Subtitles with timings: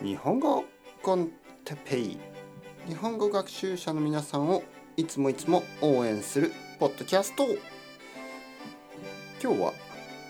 [0.00, 0.64] 日本語
[1.02, 1.32] コン
[1.64, 2.18] テペイ。
[2.86, 4.62] 日本語学習者の皆さんを
[4.96, 7.44] いつもいつも応援するポッドキャスト。
[9.42, 9.72] 今日は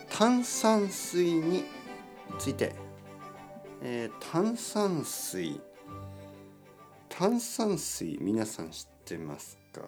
[0.09, 1.65] 炭酸水に
[2.39, 2.75] ついて、
[3.83, 5.61] えー、炭酸水。
[7.11, 9.83] 炭酸水皆さん知ってますか？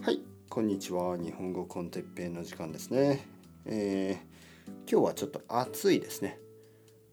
[0.00, 1.16] はいこんにちは。
[1.16, 3.26] 日本語コンテッペイの時間ですね。
[3.64, 4.36] えー、
[4.90, 6.38] 今日はちょっと暑いですね、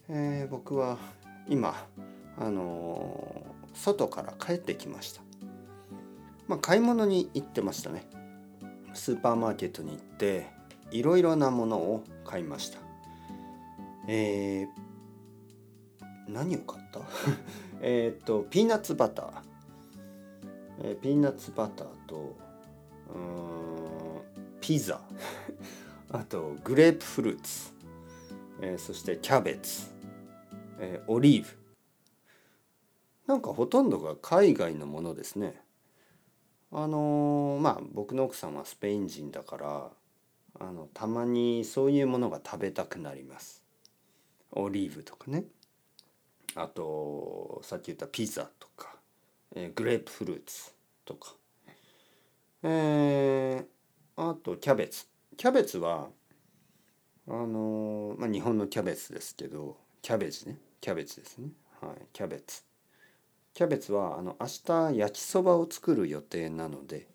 [0.09, 0.97] えー、僕は
[1.47, 1.87] 今
[2.37, 5.21] あのー、外から帰ってきました。
[6.47, 8.05] まあ買い物に行ってましたね。
[8.93, 10.47] スーパーマーケットに行って
[10.91, 12.79] いろいろなものを買いました。
[14.07, 14.67] えー、
[16.27, 17.01] 何を買った？
[17.81, 19.31] えっとピーナッツバター、
[20.83, 22.35] えー、ピーナッツバターと
[23.13, 25.01] うんピザ。
[26.13, 27.71] あとグレープフルーツ、
[28.61, 29.87] えー、そしてキャベツ、
[30.79, 31.49] えー、オリーブ。
[33.25, 35.59] なんかほとんどが海外のものですね。
[36.71, 39.89] あのー、まあ僕の奥さんはスペイン人だから
[40.59, 43.63] あのたまにそういうものが食べたくなります。
[44.51, 45.45] オリーブとかね。
[46.53, 48.97] あとさっき言ったピザとか、
[49.55, 50.75] えー、グレープフルーツ
[51.05, 51.33] とか。
[52.61, 55.07] えー、あとキャベツ。
[55.37, 56.09] キャベツは
[57.27, 60.57] あのまあ、日本のキャベツですけどキャベツね。
[60.81, 61.49] キャベツですね。
[61.79, 61.95] はい。
[62.11, 62.63] キャベツ。
[63.53, 67.07] キャベツはあの明日焼きそばを作る予定なので、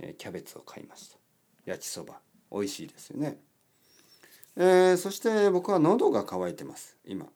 [0.00, 1.18] えー、キャベツを買いました。
[1.64, 2.18] 焼きそば。
[2.50, 3.38] 美味しいですよね。
[4.56, 6.96] えー、そして僕は喉が渇いてます。
[7.04, 7.26] 今、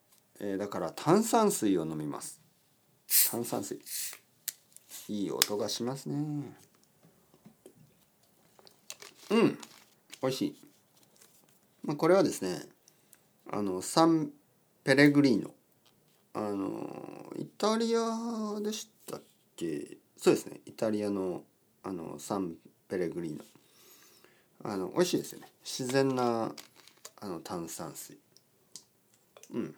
[0.40, 2.40] えー、だから炭酸水を飲みます。
[3.30, 3.78] 炭酸水。
[5.08, 6.54] いい音がしますね。
[9.30, 9.58] うん。
[10.22, 10.56] 美味しい。
[11.84, 12.62] まあ、これはですね
[13.50, 14.30] あのサン
[14.84, 15.50] ペレグリーノ。
[16.34, 19.22] あのイタリアでしたっ
[19.56, 19.96] け？
[20.16, 20.60] そうですね。
[20.66, 21.42] イタリアの
[21.82, 22.54] あのサン
[22.88, 23.44] ペレグリーノ。
[24.64, 25.48] あの美味しいですよね。
[25.64, 26.52] 自然な
[27.20, 28.18] あの炭酸水。
[29.54, 29.74] うん。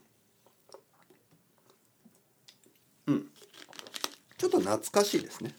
[3.06, 3.26] うん。
[4.36, 5.54] ちょっと懐かしいですね。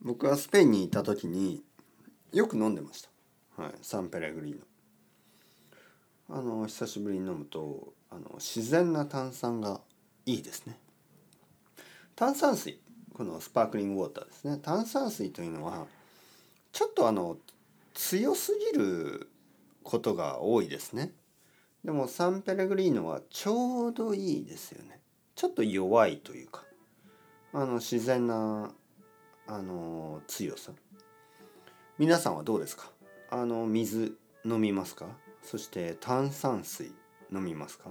[0.00, 1.62] 僕はスペインにいた時に
[2.32, 3.11] よく飲んでました。
[3.62, 4.58] はい、サンペレグリー
[6.28, 6.36] ノ。
[6.36, 9.80] あの久しぶりに飲むとあの自然な炭酸が
[10.26, 10.76] いいですね。
[12.16, 12.80] 炭酸水
[13.14, 14.58] このスパークリングウォーターですね。
[14.60, 15.86] 炭酸水というのは
[16.72, 17.36] ちょっとあの
[17.94, 19.30] 強すぎる
[19.84, 21.12] ことが多いですね。
[21.84, 24.98] でもサンペレグリーノはちょうどいいですよね。
[25.36, 26.64] ちょっと弱いというか
[27.52, 28.72] あの自然な
[29.46, 30.72] あの強さ。
[31.96, 32.90] 皆さんはどうですか？
[33.34, 35.06] あの水飲みますか？
[35.42, 36.92] そして炭酸水
[37.32, 37.88] 飲みますか？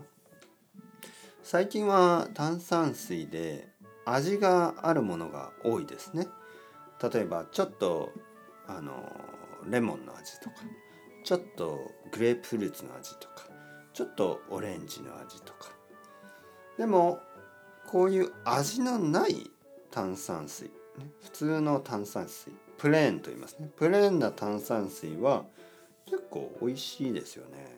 [1.41, 3.67] 最近は炭酸水で
[4.05, 6.27] 味があるものが多いですね。
[7.01, 8.11] 例えばちょっと
[8.67, 9.11] あの
[9.67, 10.57] レモンの味とか
[11.23, 11.79] ちょっと
[12.11, 13.47] グレープフルーツの味とか
[13.93, 15.71] ちょっとオレンジの味とか。
[16.77, 17.19] でも
[17.87, 19.49] こういう味のない
[19.89, 20.69] 炭酸水
[21.23, 23.69] 普通の炭酸水プレーンと言いますね。
[23.77, 25.45] プレーンな炭酸水は
[26.07, 27.77] 結構美味しいですよね。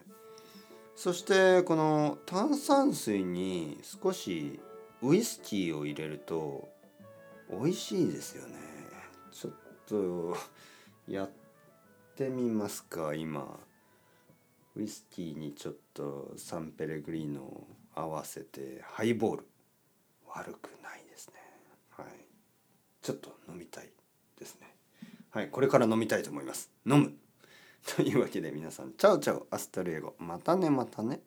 [0.96, 4.62] そしてこの炭酸水に少し
[5.02, 6.70] ウイスキーを入れると
[7.50, 8.56] 美味しいですよね。
[9.34, 9.54] ちょっ
[9.86, 10.38] と
[11.06, 11.30] やっ
[12.16, 13.60] てみますか今。
[14.78, 19.48] ウイスキーにちょっとサンペレグリーノを合わせてハイボール。
[20.28, 21.04] 悪くない
[23.04, 23.90] ちょっと飲みたい
[24.40, 24.68] ですね
[25.34, 26.70] はい、これから飲みたいと思います。
[26.86, 27.12] 飲む
[27.96, 30.14] というわけで皆さん、 ciao ciao、hasta luego。
[30.20, 31.22] またね、またね。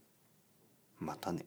[1.00, 1.44] またね。